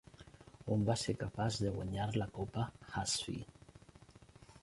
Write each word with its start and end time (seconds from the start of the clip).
On 0.75 0.85
va 0.87 0.95
ser 1.01 1.13
capaç 1.23 1.59
de 1.65 1.73
guanyar 1.75 2.07
la 2.21 2.27
copa 2.39 2.65
Hazfi. 2.95 3.39